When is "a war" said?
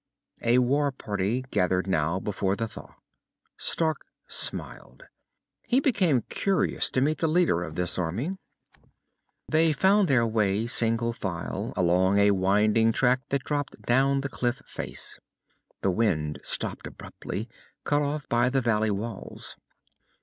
0.41-0.91